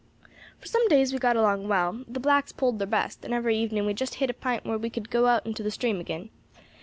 "For 0.57 0.65
some 0.65 0.87
days 0.87 1.13
we 1.13 1.19
got 1.19 1.35
along 1.35 1.67
well; 1.67 2.03
the 2.07 2.19
blacks 2.19 2.51
poled 2.51 2.79
thar 2.79 2.87
best, 2.87 3.23
and 3.23 3.35
every 3.35 3.55
evening 3.55 3.85
we 3.85 3.93
just 3.93 4.15
hit 4.15 4.31
a 4.31 4.33
pint 4.33 4.65
where 4.65 4.79
we 4.79 4.89
could 4.89 5.11
go 5.11 5.27
out 5.27 5.45
into 5.45 5.61
the 5.61 5.69
stream 5.69 5.99
agin. 5.99 6.31